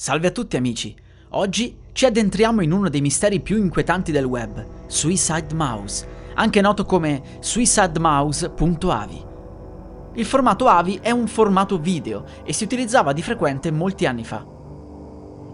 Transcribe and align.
Salve 0.00 0.28
a 0.28 0.30
tutti 0.30 0.56
amici! 0.56 0.94
Oggi 1.30 1.76
ci 1.90 2.06
addentriamo 2.06 2.62
in 2.62 2.70
uno 2.70 2.88
dei 2.88 3.00
misteri 3.00 3.40
più 3.40 3.56
inquietanti 3.56 4.12
del 4.12 4.26
web, 4.26 4.86
Suicide 4.86 5.52
Mouse, 5.54 6.06
anche 6.34 6.60
noto 6.60 6.84
come 6.84 7.20
suicidemouse.avi. 7.40 9.24
Il 10.14 10.24
formato 10.24 10.68
AVI 10.68 11.00
è 11.02 11.10
un 11.10 11.26
formato 11.26 11.80
video 11.80 12.24
e 12.44 12.52
si 12.52 12.62
utilizzava 12.62 13.12
di 13.12 13.22
frequente 13.22 13.72
molti 13.72 14.06
anni 14.06 14.24
fa. 14.24 14.46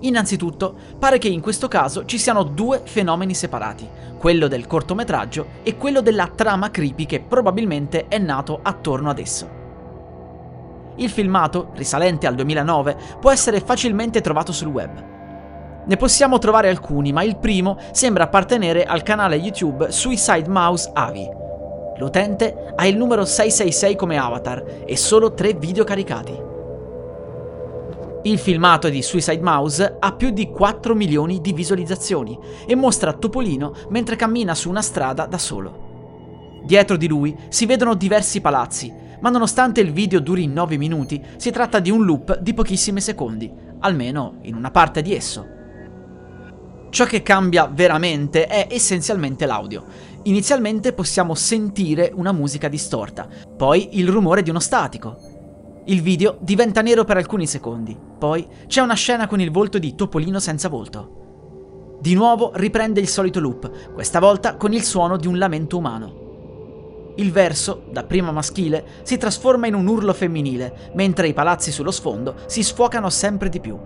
Innanzitutto, 0.00 0.76
pare 0.98 1.18
che 1.18 1.28
in 1.28 1.40
questo 1.40 1.68
caso 1.68 2.04
ci 2.04 2.18
siano 2.18 2.42
due 2.42 2.82
fenomeni 2.84 3.34
separati, 3.34 3.88
quello 4.18 4.48
del 4.48 4.66
cortometraggio 4.66 5.46
e 5.62 5.76
quello 5.76 6.00
della 6.00 6.26
trama 6.26 6.72
creepy 6.72 7.06
che 7.06 7.20
probabilmente 7.20 8.08
è 8.08 8.18
nato 8.18 8.58
attorno 8.60 9.08
ad 9.08 9.20
esso. 9.20 9.61
Il 10.96 11.10
filmato, 11.10 11.70
risalente 11.74 12.26
al 12.26 12.34
2009, 12.34 12.96
può 13.20 13.30
essere 13.30 13.60
facilmente 13.60 14.20
trovato 14.20 14.52
sul 14.52 14.68
web. 14.68 14.90
Ne 15.84 15.96
possiamo 15.96 16.38
trovare 16.38 16.68
alcuni, 16.68 17.12
ma 17.12 17.22
il 17.22 17.38
primo 17.38 17.78
sembra 17.92 18.24
appartenere 18.24 18.84
al 18.84 19.02
canale 19.02 19.36
YouTube 19.36 19.90
Suicide 19.90 20.48
Mouse 20.48 20.90
Avi. 20.92 21.28
L'utente 21.96 22.72
ha 22.76 22.86
il 22.86 22.96
numero 22.96 23.24
666 23.24 23.96
come 23.96 24.16
avatar 24.16 24.82
e 24.86 24.96
solo 24.96 25.34
tre 25.34 25.54
video 25.54 25.84
caricati. 25.84 26.50
Il 28.24 28.38
filmato 28.38 28.88
di 28.88 29.02
Suicide 29.02 29.42
Mouse 29.42 29.96
ha 29.98 30.12
più 30.12 30.30
di 30.30 30.48
4 30.48 30.94
milioni 30.94 31.40
di 31.40 31.52
visualizzazioni 31.52 32.38
e 32.66 32.76
mostra 32.76 33.12
Topolino 33.12 33.74
mentre 33.88 34.14
cammina 34.14 34.54
su 34.54 34.68
una 34.68 34.82
strada 34.82 35.26
da 35.26 35.38
solo. 35.38 35.90
Dietro 36.62 36.96
di 36.96 37.08
lui 37.08 37.36
si 37.48 37.66
vedono 37.66 37.94
diversi 37.94 38.40
palazzi, 38.40 38.94
ma 39.22 39.30
nonostante 39.30 39.80
il 39.80 39.92
video 39.92 40.20
duri 40.20 40.46
9 40.46 40.76
minuti, 40.76 41.22
si 41.36 41.50
tratta 41.50 41.78
di 41.78 41.90
un 41.90 42.04
loop 42.04 42.38
di 42.40 42.52
pochissimi 42.54 43.00
secondi, 43.00 43.50
almeno 43.78 44.38
in 44.42 44.54
una 44.54 44.70
parte 44.70 45.00
di 45.00 45.14
esso. 45.14 45.46
Ciò 46.90 47.04
che 47.06 47.22
cambia 47.22 47.66
veramente 47.66 48.46
è 48.46 48.66
essenzialmente 48.68 49.46
l'audio. 49.46 49.84
Inizialmente 50.24 50.92
possiamo 50.92 51.34
sentire 51.34 52.12
una 52.14 52.32
musica 52.32 52.68
distorta, 52.68 53.28
poi 53.56 53.98
il 53.98 54.08
rumore 54.08 54.42
di 54.42 54.50
uno 54.50 54.60
statico. 54.60 55.16
Il 55.86 56.02
video 56.02 56.36
diventa 56.40 56.82
nero 56.82 57.04
per 57.04 57.16
alcuni 57.16 57.46
secondi, 57.46 57.96
poi 58.18 58.46
c'è 58.66 58.82
una 58.82 58.94
scena 58.94 59.26
con 59.26 59.40
il 59.40 59.50
volto 59.50 59.78
di 59.78 59.94
Topolino 59.94 60.38
senza 60.40 60.68
volto. 60.68 61.98
Di 62.00 62.14
nuovo 62.14 62.50
riprende 62.54 63.00
il 63.00 63.08
solito 63.08 63.38
loop, 63.38 63.92
questa 63.94 64.18
volta 64.18 64.56
con 64.56 64.72
il 64.72 64.82
suono 64.82 65.16
di 65.16 65.28
un 65.28 65.38
lamento 65.38 65.78
umano. 65.78 66.21
Il 67.16 67.30
verso, 67.30 67.84
dapprima 67.90 68.32
maschile, 68.32 68.84
si 69.02 69.18
trasforma 69.18 69.66
in 69.66 69.74
un 69.74 69.86
urlo 69.86 70.12
femminile, 70.12 70.90
mentre 70.94 71.28
i 71.28 71.34
palazzi 71.34 71.70
sullo 71.70 71.90
sfondo 71.90 72.36
si 72.46 72.62
sfuocano 72.62 73.10
sempre 73.10 73.48
di 73.48 73.60
più. 73.60 73.78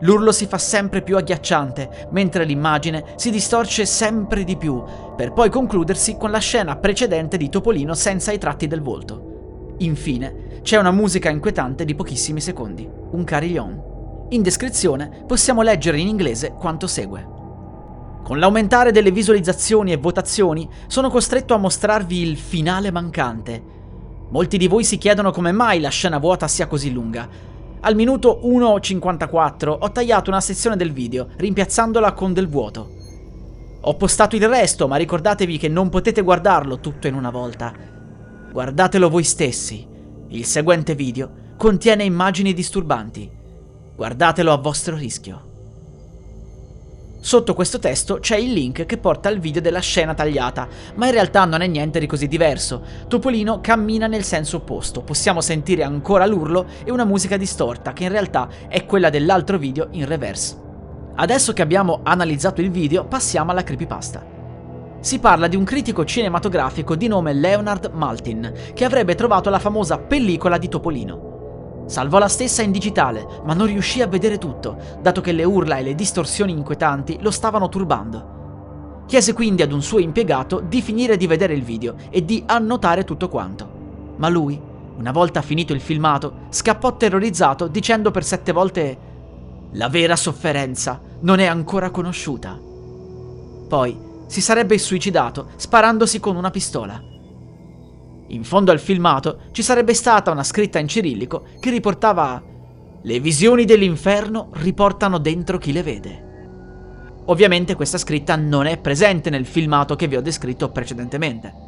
L'urlo 0.00 0.30
si 0.30 0.46
fa 0.46 0.58
sempre 0.58 1.02
più 1.02 1.16
agghiacciante, 1.16 2.08
mentre 2.10 2.44
l'immagine 2.44 3.04
si 3.16 3.30
distorce 3.30 3.86
sempre 3.86 4.44
di 4.44 4.56
più, 4.56 4.82
per 5.16 5.32
poi 5.32 5.50
concludersi 5.50 6.16
con 6.16 6.30
la 6.30 6.38
scena 6.38 6.76
precedente 6.76 7.36
di 7.36 7.48
Topolino 7.48 7.94
senza 7.94 8.30
i 8.30 8.38
tratti 8.38 8.66
del 8.66 8.82
volto. 8.82 9.74
Infine, 9.78 10.60
c'è 10.62 10.76
una 10.76 10.90
musica 10.92 11.30
inquietante 11.30 11.84
di 11.84 11.94
pochissimi 11.94 12.40
secondi, 12.40 12.88
un 13.10 13.24
carillon. 13.24 14.26
In 14.30 14.42
descrizione 14.42 15.24
possiamo 15.26 15.62
leggere 15.62 15.98
in 15.98 16.08
inglese 16.08 16.52
quanto 16.52 16.86
segue. 16.86 17.37
Con 18.22 18.38
l'aumentare 18.38 18.92
delle 18.92 19.10
visualizzazioni 19.10 19.92
e 19.92 19.96
votazioni 19.96 20.68
sono 20.86 21.08
costretto 21.08 21.54
a 21.54 21.58
mostrarvi 21.58 22.20
il 22.20 22.36
finale 22.36 22.90
mancante. 22.90 23.62
Molti 24.30 24.58
di 24.58 24.68
voi 24.68 24.84
si 24.84 24.98
chiedono 24.98 25.30
come 25.30 25.52
mai 25.52 25.80
la 25.80 25.88
scena 25.88 26.18
vuota 26.18 26.46
sia 26.46 26.66
così 26.66 26.92
lunga. 26.92 27.28
Al 27.80 27.94
minuto 27.94 28.40
1.54 28.44 29.68
ho 29.80 29.90
tagliato 29.90 30.30
una 30.30 30.40
sezione 30.40 30.76
del 30.76 30.92
video, 30.92 31.28
rimpiazzandola 31.36 32.12
con 32.12 32.34
del 32.34 32.48
vuoto. 32.48 32.90
Ho 33.80 33.94
postato 33.94 34.36
il 34.36 34.46
resto, 34.46 34.88
ma 34.88 34.96
ricordatevi 34.96 35.56
che 35.56 35.68
non 35.68 35.88
potete 35.88 36.20
guardarlo 36.20 36.80
tutto 36.80 37.06
in 37.06 37.14
una 37.14 37.30
volta. 37.30 37.72
Guardatelo 38.52 39.08
voi 39.08 39.24
stessi. 39.24 39.86
Il 40.28 40.44
seguente 40.44 40.94
video 40.94 41.30
contiene 41.56 42.04
immagini 42.04 42.52
disturbanti. 42.52 43.30
Guardatelo 43.96 44.52
a 44.52 44.56
vostro 44.56 44.96
rischio. 44.96 45.47
Sotto 47.20 47.52
questo 47.52 47.80
testo 47.80 48.20
c'è 48.20 48.36
il 48.36 48.52
link 48.52 48.86
che 48.86 48.96
porta 48.96 49.28
al 49.28 49.40
video 49.40 49.60
della 49.60 49.80
scena 49.80 50.14
tagliata, 50.14 50.68
ma 50.94 51.06
in 51.06 51.12
realtà 51.12 51.44
non 51.44 51.62
è 51.62 51.66
niente 51.66 51.98
di 51.98 52.06
così 52.06 52.28
diverso. 52.28 52.80
Topolino 53.08 53.60
cammina 53.60 54.06
nel 54.06 54.22
senso 54.22 54.58
opposto, 54.58 55.02
possiamo 55.02 55.40
sentire 55.40 55.82
ancora 55.82 56.26
l'urlo 56.26 56.66
e 56.84 56.92
una 56.92 57.04
musica 57.04 57.36
distorta, 57.36 57.92
che 57.92 58.04
in 58.04 58.10
realtà 58.10 58.48
è 58.68 58.86
quella 58.86 59.10
dell'altro 59.10 59.58
video 59.58 59.88
in 59.90 60.06
reverse. 60.06 60.56
Adesso 61.16 61.52
che 61.52 61.62
abbiamo 61.62 62.00
analizzato 62.04 62.60
il 62.60 62.70
video, 62.70 63.04
passiamo 63.04 63.50
alla 63.50 63.64
creepypasta. 63.64 64.24
Si 65.00 65.18
parla 65.18 65.48
di 65.48 65.56
un 65.56 65.64
critico 65.64 66.04
cinematografico 66.04 66.94
di 66.94 67.08
nome 67.08 67.32
Leonard 67.32 67.90
Maltin, 67.92 68.52
che 68.72 68.84
avrebbe 68.84 69.16
trovato 69.16 69.50
la 69.50 69.58
famosa 69.58 69.98
pellicola 69.98 70.56
di 70.56 70.68
Topolino. 70.68 71.27
Salvò 71.88 72.18
la 72.18 72.28
stessa 72.28 72.60
in 72.60 72.70
digitale, 72.70 73.26
ma 73.44 73.54
non 73.54 73.66
riuscì 73.66 74.02
a 74.02 74.06
vedere 74.06 74.36
tutto, 74.36 74.76
dato 75.00 75.22
che 75.22 75.32
le 75.32 75.44
urla 75.44 75.78
e 75.78 75.82
le 75.82 75.94
distorsioni 75.94 76.52
inquietanti 76.52 77.16
lo 77.22 77.30
stavano 77.30 77.70
turbando. 77.70 79.04
Chiese 79.06 79.32
quindi 79.32 79.62
ad 79.62 79.72
un 79.72 79.80
suo 79.80 79.98
impiegato 79.98 80.60
di 80.60 80.82
finire 80.82 81.16
di 81.16 81.26
vedere 81.26 81.54
il 81.54 81.62
video 81.62 81.94
e 82.10 82.26
di 82.26 82.42
annotare 82.44 83.04
tutto 83.04 83.30
quanto. 83.30 83.66
Ma 84.16 84.28
lui, 84.28 84.60
una 84.98 85.12
volta 85.12 85.40
finito 85.40 85.72
il 85.72 85.80
filmato, 85.80 86.40
scappò 86.50 86.94
terrorizzato 86.94 87.68
dicendo 87.68 88.10
per 88.10 88.22
sette 88.22 88.52
volte 88.52 88.98
La 89.72 89.88
vera 89.88 90.14
sofferenza 90.14 91.00
non 91.20 91.38
è 91.38 91.46
ancora 91.46 91.88
conosciuta. 91.88 92.60
Poi 93.66 93.98
si 94.26 94.42
sarebbe 94.42 94.76
suicidato 94.76 95.48
sparandosi 95.56 96.20
con 96.20 96.36
una 96.36 96.50
pistola. 96.50 97.16
In 98.28 98.44
fondo 98.44 98.70
al 98.70 98.78
filmato 98.78 99.40
ci 99.52 99.62
sarebbe 99.62 99.94
stata 99.94 100.30
una 100.30 100.44
scritta 100.44 100.78
in 100.78 100.88
cirillico 100.88 101.44
che 101.60 101.70
riportava 101.70 102.42
Le 103.02 103.20
visioni 103.20 103.64
dell'inferno 103.64 104.50
riportano 104.54 105.18
dentro 105.18 105.56
chi 105.56 105.72
le 105.72 105.82
vede. 105.82 106.26
Ovviamente 107.26 107.74
questa 107.74 107.96
scritta 107.96 108.36
non 108.36 108.66
è 108.66 108.76
presente 108.78 109.30
nel 109.30 109.46
filmato 109.46 109.96
che 109.96 110.08
vi 110.08 110.16
ho 110.16 110.22
descritto 110.22 110.70
precedentemente. 110.70 111.66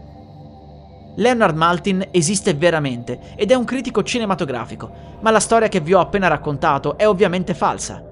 Leonard 1.17 1.57
Maltin 1.57 2.09
esiste 2.11 2.55
veramente 2.55 3.35
ed 3.37 3.51
è 3.51 3.55
un 3.55 3.65
critico 3.65 4.03
cinematografico, 4.03 4.91
ma 5.21 5.31
la 5.31 5.41
storia 5.41 5.69
che 5.69 5.81
vi 5.81 5.95
ho 5.95 6.01
appena 6.01 6.29
raccontato 6.29 6.97
è 6.99 7.07
ovviamente 7.07 7.55
falsa. 7.55 8.03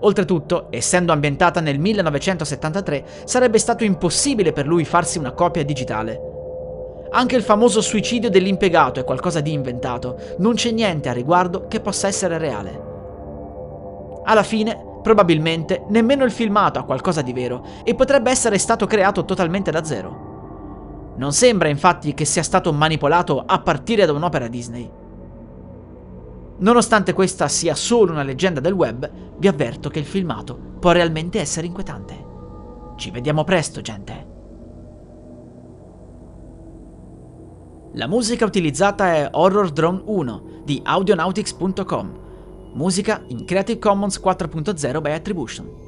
Oltretutto, 0.00 0.68
essendo 0.70 1.12
ambientata 1.12 1.60
nel 1.60 1.78
1973, 1.78 3.04
sarebbe 3.24 3.58
stato 3.58 3.84
impossibile 3.84 4.52
per 4.52 4.66
lui 4.66 4.84
farsi 4.84 5.18
una 5.18 5.32
copia 5.32 5.64
digitale. 5.64 6.37
Anche 7.10 7.36
il 7.36 7.42
famoso 7.42 7.80
suicidio 7.80 8.28
dell'impiegato 8.28 9.00
è 9.00 9.04
qualcosa 9.04 9.40
di 9.40 9.52
inventato, 9.52 10.18
non 10.38 10.54
c'è 10.54 10.70
niente 10.70 11.08
a 11.08 11.12
riguardo 11.12 11.66
che 11.66 11.80
possa 11.80 12.06
essere 12.06 12.36
reale. 12.36 12.86
Alla 14.24 14.42
fine, 14.42 14.78
probabilmente, 15.02 15.84
nemmeno 15.88 16.24
il 16.24 16.30
filmato 16.30 16.78
ha 16.78 16.84
qualcosa 16.84 17.22
di 17.22 17.32
vero 17.32 17.64
e 17.82 17.94
potrebbe 17.94 18.30
essere 18.30 18.58
stato 18.58 18.86
creato 18.86 19.24
totalmente 19.24 19.70
da 19.70 19.84
zero. 19.84 21.14
Non 21.16 21.32
sembra 21.32 21.68
infatti 21.68 22.12
che 22.12 22.26
sia 22.26 22.42
stato 22.42 22.72
manipolato 22.72 23.42
a 23.44 23.58
partire 23.60 24.04
da 24.04 24.12
un'opera 24.12 24.46
Disney. 24.46 24.88
Nonostante 26.58 27.12
questa 27.14 27.48
sia 27.48 27.74
solo 27.74 28.12
una 28.12 28.22
leggenda 28.22 28.60
del 28.60 28.72
web, 28.74 29.10
vi 29.38 29.48
avverto 29.48 29.88
che 29.88 30.00
il 30.00 30.04
filmato 30.04 30.58
può 30.78 30.90
realmente 30.90 31.40
essere 31.40 31.66
inquietante. 31.66 32.26
Ci 32.96 33.10
vediamo 33.10 33.44
presto, 33.44 33.80
gente. 33.80 34.27
La 37.92 38.06
musica 38.06 38.44
utilizzata 38.44 39.14
è 39.14 39.28
Horror 39.32 39.70
Drone 39.70 40.02
1 40.04 40.42
di 40.62 40.80
audionautics.com, 40.84 42.18
musica 42.74 43.24
in 43.28 43.46
Creative 43.46 43.78
Commons 43.78 44.20
4.0 44.22 45.00
by 45.00 45.12
Attribution. 45.12 45.87